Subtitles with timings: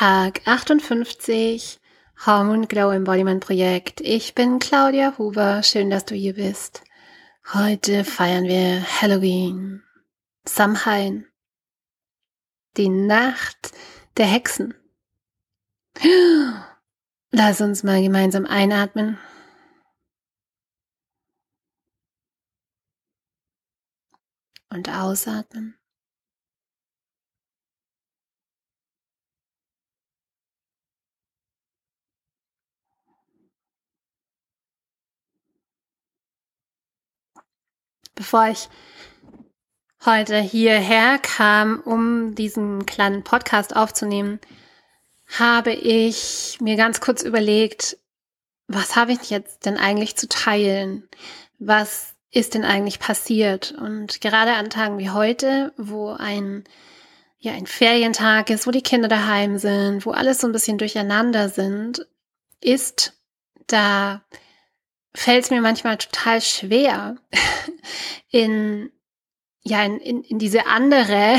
[0.00, 1.78] Tag 58
[2.24, 4.00] Hormone Glow Embodiment Projekt.
[4.00, 5.62] Ich bin Claudia Huber.
[5.62, 6.82] Schön, dass du hier bist.
[7.52, 9.82] Heute feiern wir Halloween.
[10.46, 11.26] Samhain.
[12.78, 13.72] Die Nacht
[14.16, 14.72] der Hexen.
[17.30, 19.18] Lass uns mal gemeinsam einatmen.
[24.70, 25.79] Und ausatmen.
[38.20, 38.68] Bevor ich
[40.04, 44.40] heute hierher kam, um diesen kleinen Podcast aufzunehmen,
[45.38, 47.96] habe ich mir ganz kurz überlegt,
[48.68, 51.08] was habe ich jetzt denn eigentlich zu teilen?
[51.58, 53.72] Was ist denn eigentlich passiert?
[53.72, 56.64] Und gerade an Tagen wie heute, wo ein,
[57.38, 61.48] ja, ein Ferientag ist, wo die Kinder daheim sind, wo alles so ein bisschen durcheinander
[61.48, 62.06] sind,
[62.60, 63.14] ist
[63.66, 64.20] da
[65.14, 67.16] fällt es mir manchmal total schwer,
[68.30, 68.90] in,
[69.62, 71.36] ja, in, in, in diese andere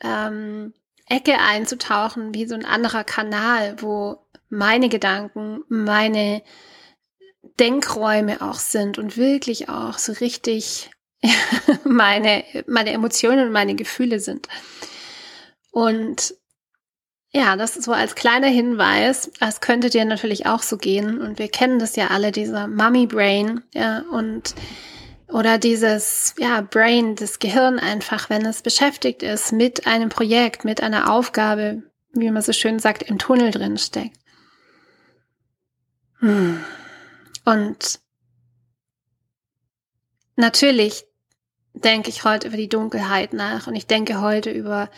[0.00, 0.72] ähm,
[1.08, 6.42] Ecke einzutauchen, wie so ein anderer Kanal, wo meine Gedanken, meine
[7.58, 10.90] Denkräume auch sind und wirklich auch so richtig
[11.84, 14.48] meine, meine Emotionen und meine Gefühle sind.
[15.70, 16.34] Und
[17.36, 19.30] ja, das ist so als kleiner Hinweis.
[19.40, 21.20] Es könnte dir natürlich auch so gehen.
[21.20, 24.54] Und wir kennen das ja alle, dieser Mummy Brain, ja, und
[25.28, 30.82] oder dieses, ja, Brain, das Gehirn einfach, wenn es beschäftigt ist mit einem Projekt, mit
[30.82, 34.16] einer Aufgabe, wie man so schön sagt, im Tunnel drin steckt.
[36.20, 36.64] Hm.
[37.44, 38.00] Und
[40.36, 41.04] natürlich
[41.74, 44.88] denke ich heute über die Dunkelheit nach und ich denke heute über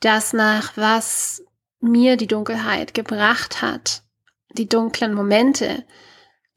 [0.00, 1.42] das nach, was
[1.82, 4.02] mir die Dunkelheit gebracht hat,
[4.52, 5.84] die dunklen Momente,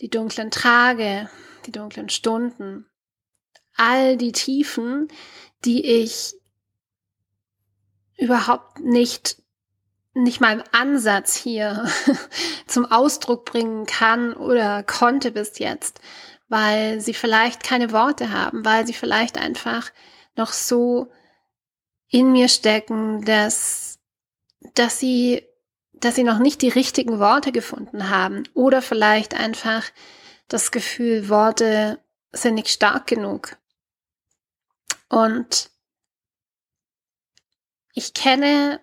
[0.01, 1.29] die dunklen Tage,
[1.65, 2.85] die dunklen Stunden,
[3.75, 5.07] all die Tiefen,
[5.65, 6.35] die ich
[8.17, 9.41] überhaupt nicht
[10.17, 11.89] nicht mal im Ansatz hier
[12.67, 15.99] zum Ausdruck bringen kann oder konnte bis jetzt,
[16.47, 19.91] weil sie vielleicht keine Worte haben, weil sie vielleicht einfach
[20.37, 21.11] noch so
[22.07, 23.84] in mir stecken, dass
[24.73, 25.43] dass sie,
[25.93, 29.83] dass sie noch nicht die richtigen Worte gefunden haben oder vielleicht einfach
[30.47, 31.99] das Gefühl, Worte
[32.31, 33.57] sind nicht stark genug.
[35.09, 35.69] Und
[37.93, 38.79] ich kenne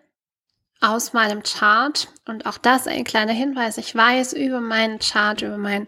[0.80, 3.78] aus meinem Chart und auch das ein kleiner Hinweis.
[3.78, 5.86] Ich weiß über meinen Chart, über mein,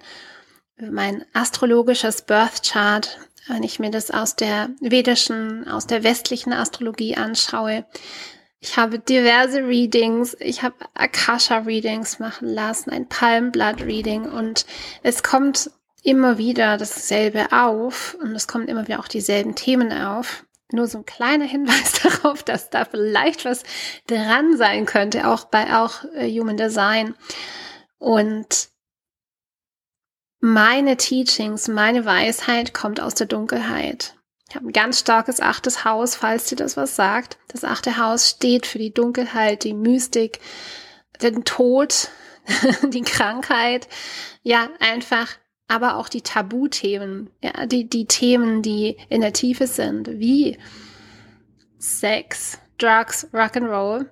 [0.77, 3.19] über mein astrologisches Birth Chart,
[3.49, 7.85] wenn ich mir das aus der vedischen, aus der westlichen Astrologie anschaue,
[8.65, 14.65] ich habe diverse Readings, ich habe Akasha-Readings machen lassen, ein Palmblatt-Reading und
[15.03, 15.71] es kommt
[16.03, 20.47] immer wieder dasselbe auf und es kommen immer wieder auch dieselben Themen auf.
[20.73, 23.65] Nur so ein kleiner Hinweis darauf, dass da vielleicht was
[24.07, 27.15] dran sein könnte, auch bei auch äh, Human Design.
[27.99, 28.71] Und
[30.41, 34.17] meine Teachings, meine Weisheit kommt aus der Dunkelheit.
[34.49, 37.39] Ich habe ein ganz starkes achtes Haus, falls dir das was sagt.
[37.49, 40.41] Das achte Haus steht für die Dunkelheit, die Mystik,
[41.23, 42.11] den Tod,
[42.89, 43.89] die Krankheit.
[44.43, 45.29] Ja, einfach,
[45.67, 50.59] aber auch die Tabuthemen, ja, die, die Themen, die in der Tiefe sind, wie
[51.79, 54.07] Sex, Drugs, Rock'n'Roll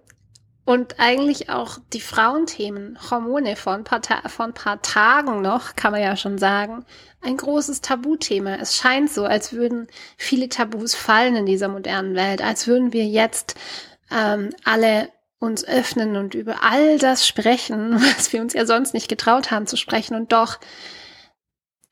[0.64, 5.90] und eigentlich auch die Frauenthemen, Hormone von ein, paar von ein paar Tagen noch, kann
[5.92, 6.84] man ja schon sagen,
[7.20, 8.56] ein großes Tabuthema.
[8.60, 13.06] Es scheint so, als würden viele Tabus fallen in dieser modernen Welt, als würden wir
[13.06, 13.56] jetzt
[14.10, 15.08] ähm, alle
[15.40, 19.66] uns öffnen und über all das sprechen, was wir uns ja sonst nicht getraut haben
[19.66, 20.14] zu sprechen.
[20.14, 20.60] Und doch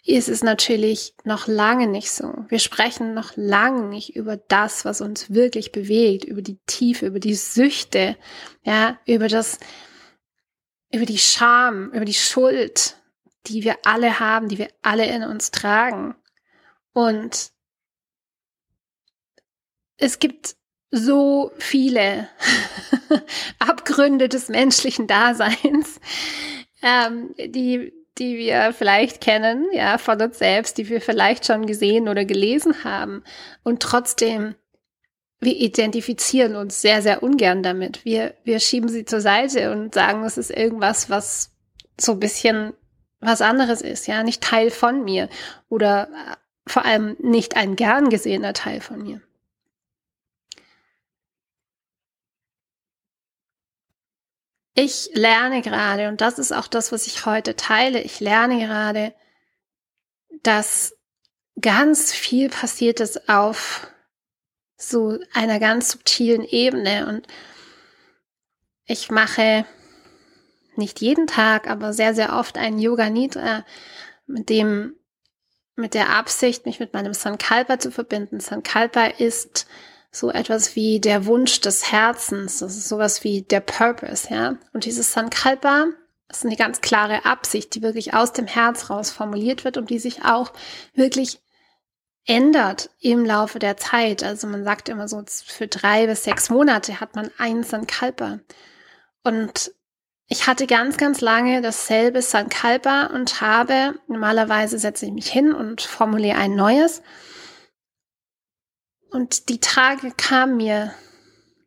[0.05, 2.45] ist es natürlich noch lange nicht so.
[2.49, 7.21] Wir sprechen noch lange nicht über das, was uns wirklich bewegt, über die Tiefe, über
[7.21, 8.17] die Süchte,
[8.63, 9.59] ja, über das,
[10.93, 12.97] über die Scham, über die Schuld,
[13.47, 16.15] die wir alle haben, die wir alle in uns tragen.
[16.93, 17.51] Und
[19.97, 20.57] es gibt
[20.91, 22.29] so viele
[23.59, 26.01] Abgründe des menschlichen Daseins,
[26.83, 32.09] ähm, die die wir vielleicht kennen, ja, von uns selbst, die wir vielleicht schon gesehen
[32.09, 33.25] oder gelesen haben.
[33.65, 34.55] Und trotzdem,
[35.41, 38.05] wir identifizieren uns sehr, sehr ungern damit.
[38.05, 41.51] Wir, wir schieben sie zur Seite und sagen, es ist irgendwas, was
[41.99, 42.75] so ein bisschen
[43.21, 45.29] was anderes ist, ja, nicht Teil von mir
[45.69, 49.21] oder äh, vor allem nicht ein gern gesehener Teil von mir.
[54.75, 59.15] Ich lerne gerade, und das ist auch das, was ich heute teile, ich lerne gerade,
[60.43, 60.97] dass
[61.61, 63.89] ganz viel passiert ist auf
[64.77, 67.07] so einer ganz subtilen Ebene.
[67.07, 67.27] Und
[68.87, 69.67] ich mache
[70.77, 73.65] nicht jeden Tag, aber sehr, sehr oft einen Yoga Nidra,
[74.27, 74.95] mit dem,
[75.75, 78.41] mit der Absicht, mich mit meinem Sankalpa zu verbinden.
[78.41, 79.67] Sankalpa ist
[80.11, 82.59] so etwas wie der Wunsch des Herzens.
[82.59, 84.57] Das ist sowas wie der Purpose, ja.
[84.73, 85.87] Und dieses Sankalpa
[86.29, 89.99] ist eine ganz klare Absicht, die wirklich aus dem Herz raus formuliert wird und die
[89.99, 90.53] sich auch
[90.95, 91.41] wirklich
[92.27, 94.23] ändert im Laufe der Zeit.
[94.23, 98.41] Also man sagt immer so, für drei bis sechs Monate hat man einen Sankalpa.
[99.23, 99.73] Und
[100.29, 105.81] ich hatte ganz, ganz lange dasselbe Sankalpa und habe, normalerweise setze ich mich hin und
[105.81, 107.03] formuliere ein neues.
[109.11, 110.95] Und die Tage kamen mir,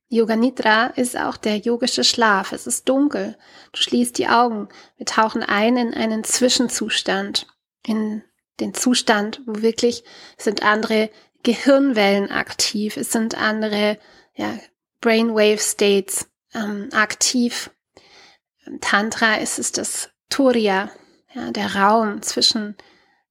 [0.08, 2.52] Yoga Nidra ist auch der yogische Schlaf.
[2.52, 3.36] Es ist dunkel.
[3.72, 4.70] Du schließt die Augen.
[4.98, 7.48] Wir tauchen ein in einen Zwischenzustand,
[7.86, 8.24] in
[8.60, 10.04] den Zustand, wo wirklich
[10.38, 11.10] sind andere
[11.42, 13.98] Gehirnwellen aktiv, es sind andere
[14.36, 14.58] ja,
[15.02, 17.70] Brainwave States ähm, aktiv.
[18.80, 20.90] Tantra ist es das Turiya,
[21.34, 22.78] ja, der Raum zwischen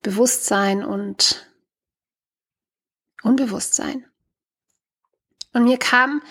[0.03, 1.47] Bewusstsein und
[3.23, 4.05] Unbewusstsein.
[5.53, 6.23] Und mir kam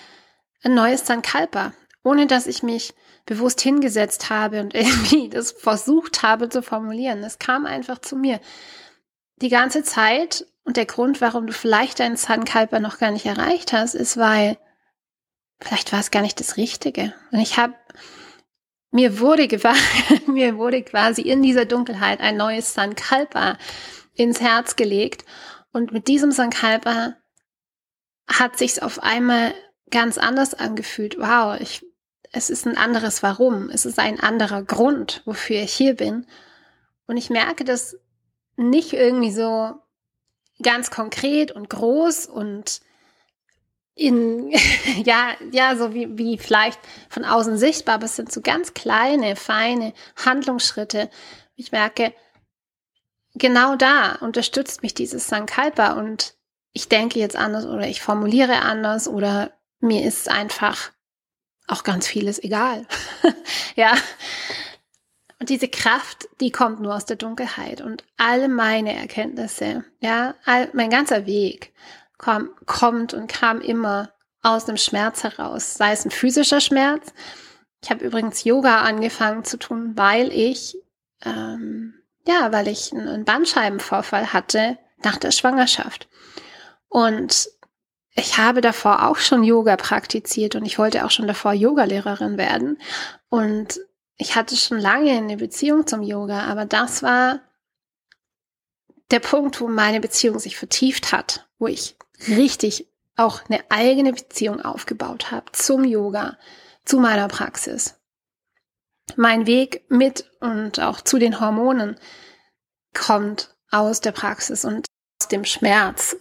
[0.62, 1.72] ein neues Sankalpa,
[2.02, 2.94] ohne dass ich mich
[3.26, 7.22] bewusst hingesetzt habe und irgendwie das versucht habe zu formulieren.
[7.22, 8.40] Es kam einfach zu mir.
[9.36, 13.72] Die ganze Zeit und der Grund, warum du vielleicht deinen Sankalpa noch gar nicht erreicht
[13.72, 14.56] hast, ist, weil
[15.60, 17.12] vielleicht war es gar nicht das Richtige.
[17.32, 17.74] Und ich habe
[18.92, 19.48] mir wurde,
[20.26, 23.58] mir wurde quasi in dieser Dunkelheit ein neues Sankalpa
[24.14, 25.24] ins Herz gelegt
[25.72, 27.16] und mit diesem Sankalpa
[28.28, 29.54] hat sich's auf einmal
[29.90, 31.18] ganz anders angefühlt.
[31.18, 31.84] Wow, ich,
[32.30, 33.70] es ist ein anderes Warum.
[33.70, 36.26] Es ist ein anderer Grund, wofür ich hier bin.
[37.06, 37.96] Und ich merke das
[38.56, 39.74] nicht irgendwie so
[40.62, 42.80] ganz konkret und groß und
[43.94, 44.50] in,
[45.04, 49.36] ja, ja, so wie, wie vielleicht von außen sichtbar, aber es sind so ganz kleine,
[49.36, 51.10] feine Handlungsschritte.
[51.56, 52.14] Ich merke,
[53.34, 56.34] genau da unterstützt mich dieses Sankalpa und
[56.72, 60.90] ich denke jetzt anders oder ich formuliere anders oder mir ist einfach
[61.66, 62.86] auch ganz vieles egal.
[63.76, 63.94] ja.
[65.38, 70.70] Und diese Kraft, die kommt nur aus der Dunkelheit und alle meine Erkenntnisse, ja, all,
[70.72, 71.72] mein ganzer Weg
[72.16, 74.12] komm, kommt und kam immer
[74.42, 77.12] aus dem Schmerz heraus, sei es ein physischer Schmerz.
[77.82, 80.76] Ich habe übrigens Yoga angefangen zu tun, weil ich
[81.24, 81.94] ähm,
[82.26, 86.08] ja, weil ich einen Bandscheibenvorfall hatte nach der Schwangerschaft.
[86.88, 87.48] Und
[88.14, 92.78] ich habe davor auch schon Yoga praktiziert und ich wollte auch schon davor Yogalehrerin werden.
[93.28, 93.80] Und
[94.16, 97.40] ich hatte schon lange eine Beziehung zum Yoga, aber das war
[99.10, 101.96] der Punkt, wo meine Beziehung sich vertieft hat, wo ich
[102.28, 102.86] richtig
[103.16, 106.38] auch eine eigene Beziehung aufgebaut habe zum Yoga,
[106.84, 108.01] zu meiner Praxis
[109.16, 111.96] mein Weg mit und auch zu den Hormonen
[112.94, 114.86] kommt aus der Praxis und
[115.20, 116.16] aus dem Schmerz.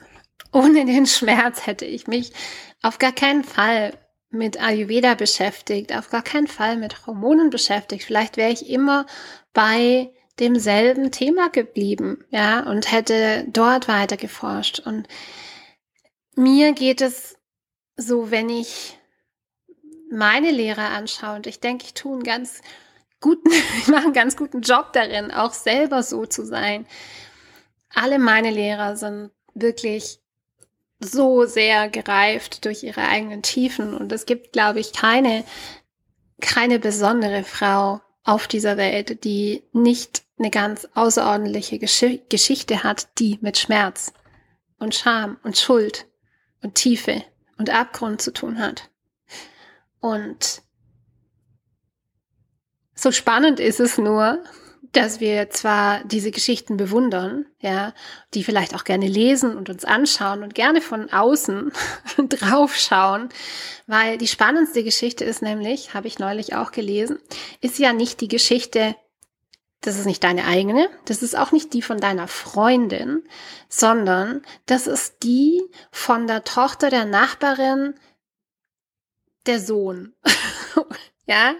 [0.52, 2.34] Ohne den Schmerz hätte ich mich
[2.82, 3.94] auf gar keinen Fall
[4.30, 8.06] mit Ayurveda beschäftigt, auf gar keinen Fall mit Hormonen beschäftigt.
[8.06, 9.06] Vielleicht wäre ich immer
[9.54, 14.80] bei demselben Thema geblieben, ja, und hätte dort weiter geforscht.
[14.80, 15.08] Und
[16.36, 17.38] mir geht es
[17.98, 18.98] so, wenn ich
[20.12, 22.62] meine Lehrer anschaue, und ich denke, ich tue einen ganz
[23.20, 23.50] guten,
[23.80, 26.86] ich mache einen ganz guten Job darin, auch selber so zu sein.
[27.94, 30.20] Alle meine Lehrer sind wirklich
[31.00, 35.44] so sehr gereift durch ihre eigenen Tiefen und es gibt, glaube ich, keine,
[36.40, 43.40] keine besondere Frau auf dieser Welt, die nicht eine ganz außerordentliche Gesch Geschichte hat, die
[43.42, 44.14] mit Schmerz
[44.78, 46.08] und Scham und Schuld
[46.62, 47.24] und Tiefe
[47.58, 48.91] und Abgrund zu tun hat.
[50.02, 50.62] Und
[52.94, 54.44] so spannend ist es nur,
[54.92, 57.94] dass wir zwar diese Geschichten bewundern, ja,
[58.34, 61.72] die vielleicht auch gerne lesen und uns anschauen und gerne von außen
[62.30, 63.30] draufschauen,
[63.88, 67.20] weil die spannendste Geschichte ist nämlich, habe ich neulich auch gelesen,
[67.62, 68.96] ist ja nicht die Geschichte,
[69.80, 73.24] das ist nicht deine eigene, das ist auch nicht die von deiner Freundin,
[73.70, 77.96] sondern das ist die von der Tochter der Nachbarin,
[79.46, 80.14] der Sohn.
[81.26, 81.56] ja,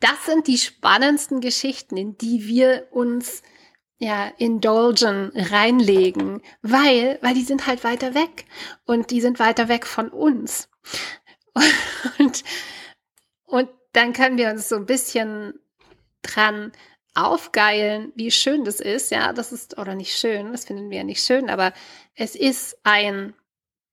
[0.00, 3.42] das sind die spannendsten Geschichten, in die wir uns
[3.98, 8.46] ja, indulgen, reinlegen, weil, weil die sind halt weiter weg
[8.86, 10.68] und die sind weiter weg von uns.
[12.18, 12.44] Und,
[13.44, 15.58] und dann können wir uns so ein bisschen
[16.22, 16.72] dran
[17.14, 19.10] aufgeilen, wie schön das ist.
[19.10, 21.72] Ja, das ist, oder nicht schön, das finden wir ja nicht schön, aber
[22.14, 23.34] es ist ein,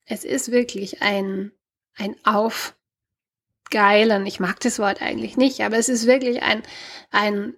[0.05, 1.51] es ist wirklich ein,
[1.95, 2.15] ein
[3.67, 4.25] Aufgeilen.
[4.25, 6.63] Ich mag das Wort eigentlich nicht, aber es ist wirklich ein,
[7.11, 7.53] ein,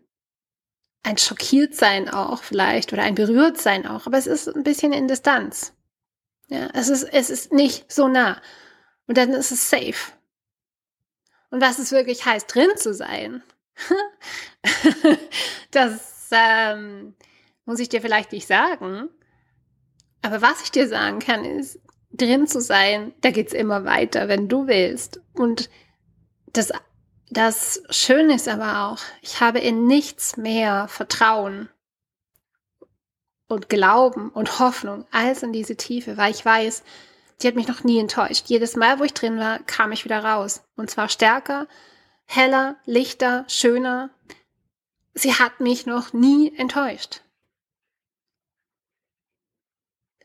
[1.04, 5.74] ein Schockiertsein auch vielleicht oder ein Berührtsein auch, aber es ist ein bisschen in Distanz.
[6.48, 8.42] Ja, es ist, es ist nicht so nah.
[9.06, 10.14] Und dann ist es safe.
[11.52, 13.44] Und was es wirklich heißt, drin zu sein,
[15.72, 17.14] das ähm,
[17.66, 19.10] muss ich dir vielleicht nicht sagen.
[20.24, 21.80] Aber was ich dir sagen kann, ist,
[22.12, 25.22] drin zu sein, da geht's immer weiter, wenn du willst.
[25.34, 25.70] Und
[26.54, 26.72] das,
[27.30, 31.70] das Schöne ist aber auch, ich habe in nichts mehr Vertrauen
[33.48, 36.84] und Glauben und Hoffnung als in diese Tiefe, weil ich weiß,
[37.42, 38.48] die hat mich noch nie enttäuscht.
[38.48, 40.64] Jedes Mal, wo ich drin war, kam ich wieder raus.
[40.76, 41.68] Und zwar stärker,
[42.26, 44.10] heller, lichter, schöner.
[45.14, 47.22] Sie hat mich noch nie enttäuscht.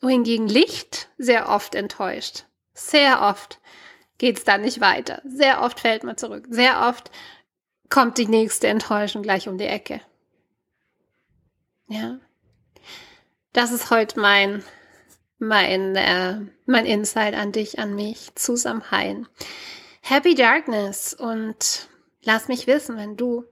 [0.01, 2.45] Wohingegen Licht sehr oft enttäuscht.
[2.75, 3.61] Sehr oft
[4.19, 5.23] geht es dann nicht weiter.
[5.25, 6.47] Sehr oft fällt man zurück.
[6.49, 7.11] Sehr oft
[7.89, 10.01] kommt die nächste Enttäuschung gleich um die Ecke.
[11.89, 12.19] Ja.
[13.53, 14.65] Das ist heute mein,
[15.39, 19.29] mein, äh, mein Insight an dich, an mich, zu Samhain.
[20.01, 21.89] Happy Darkness und
[22.23, 23.45] lass mich wissen, wenn du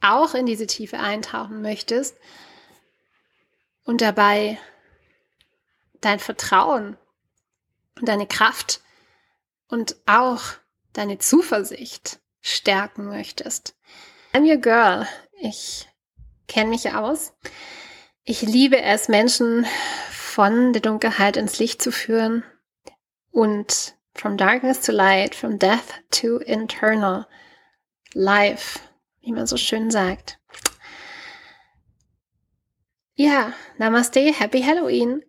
[0.00, 2.16] auch in diese Tiefe eintauchen möchtest
[3.84, 4.58] und dabei
[6.00, 6.96] dein Vertrauen
[7.98, 8.80] und deine Kraft
[9.70, 10.42] und auch
[10.92, 13.76] deine Zuversicht stärken möchtest.
[14.32, 15.06] I'm your girl.
[15.40, 15.88] Ich
[16.48, 17.32] kenne mich aus.
[18.24, 19.66] Ich liebe es, Menschen
[20.10, 22.44] von der Dunkelheit ins Licht zu führen
[23.30, 27.26] und from darkness to light, from death to internal
[28.12, 28.80] life,
[29.20, 30.38] wie man so schön sagt.
[33.14, 35.22] Ja, Namaste, Happy Halloween